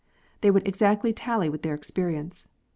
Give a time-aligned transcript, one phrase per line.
[0.39, 2.47] They would exactly tally with their experience.